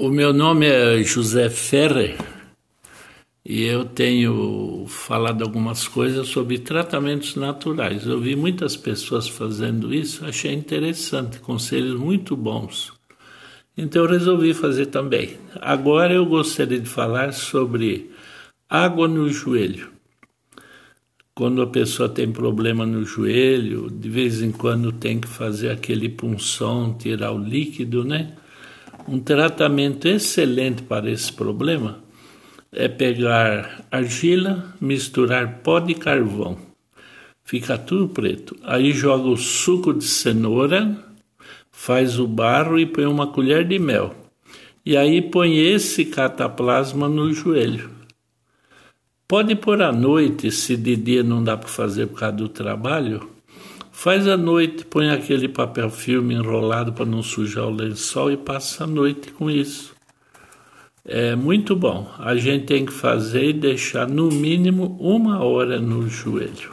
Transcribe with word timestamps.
O 0.00 0.10
meu 0.10 0.32
nome 0.32 0.64
é 0.64 1.02
José 1.02 1.50
Ferrer 1.50 2.16
e 3.44 3.64
eu 3.64 3.84
tenho 3.84 4.84
falado 4.86 5.42
algumas 5.42 5.88
coisas 5.88 6.28
sobre 6.28 6.60
tratamentos 6.60 7.34
naturais. 7.34 8.06
Eu 8.06 8.20
vi 8.20 8.36
muitas 8.36 8.76
pessoas 8.76 9.26
fazendo 9.26 9.92
isso, 9.92 10.24
achei 10.24 10.54
interessante, 10.54 11.40
conselhos 11.40 11.98
muito 11.98 12.36
bons. 12.36 12.92
Então 13.76 14.04
eu 14.04 14.08
resolvi 14.08 14.54
fazer 14.54 14.86
também. 14.86 15.36
Agora 15.60 16.14
eu 16.14 16.24
gostaria 16.24 16.78
de 16.78 16.88
falar 16.88 17.32
sobre 17.32 18.12
água 18.70 19.08
no 19.08 19.28
joelho. 19.28 19.90
Quando 21.34 21.60
a 21.60 21.66
pessoa 21.66 22.08
tem 22.08 22.30
problema 22.30 22.86
no 22.86 23.04
joelho, 23.04 23.90
de 23.90 24.08
vez 24.08 24.42
em 24.42 24.52
quando 24.52 24.92
tem 24.92 25.18
que 25.18 25.26
fazer 25.26 25.70
aquele 25.70 26.08
punção, 26.08 26.96
tirar 26.96 27.32
o 27.32 27.38
líquido, 27.38 28.04
né? 28.04 28.36
Um 29.10 29.20
tratamento 29.20 30.06
excelente 30.06 30.82
para 30.82 31.10
esse 31.10 31.32
problema 31.32 31.98
é 32.70 32.88
pegar 32.88 33.86
argila, 33.90 34.76
misturar 34.78 35.60
pó 35.62 35.80
de 35.80 35.94
carvão. 35.94 36.58
Fica 37.42 37.78
tudo 37.78 38.10
preto. 38.10 38.54
Aí 38.62 38.92
joga 38.92 39.30
o 39.30 39.36
suco 39.38 39.94
de 39.94 40.04
cenoura, 40.04 40.94
faz 41.72 42.18
o 42.18 42.26
barro 42.28 42.78
e 42.78 42.84
põe 42.84 43.06
uma 43.06 43.28
colher 43.28 43.66
de 43.66 43.78
mel. 43.78 44.14
E 44.84 44.94
aí 44.94 45.22
põe 45.22 45.56
esse 45.56 46.04
cataplasma 46.04 47.08
no 47.08 47.32
joelho. 47.32 47.90
Pode 49.26 49.54
pôr 49.56 49.80
à 49.80 49.90
noite, 49.90 50.50
se 50.52 50.76
de 50.76 50.94
dia 50.96 51.22
não 51.22 51.42
dá 51.42 51.56
para 51.56 51.68
fazer 51.70 52.08
por 52.08 52.20
causa 52.20 52.36
do 52.36 52.48
trabalho 52.50 53.37
Faz 54.00 54.28
a 54.28 54.36
noite, 54.36 54.84
põe 54.84 55.10
aquele 55.10 55.48
papel 55.48 55.90
filme 55.90 56.32
enrolado 56.32 56.92
para 56.92 57.04
não 57.04 57.20
sujar 57.20 57.66
o 57.66 57.74
lençol 57.74 58.30
e 58.30 58.36
passa 58.36 58.84
a 58.84 58.86
noite 58.86 59.32
com 59.32 59.50
isso. 59.50 59.92
É 61.04 61.34
muito 61.34 61.74
bom. 61.74 62.08
A 62.16 62.36
gente 62.36 62.66
tem 62.66 62.86
que 62.86 62.92
fazer 62.92 63.48
e 63.48 63.52
deixar 63.52 64.06
no 64.06 64.28
mínimo 64.28 64.96
uma 65.00 65.42
hora 65.42 65.80
no 65.80 66.08
joelho. 66.08 66.70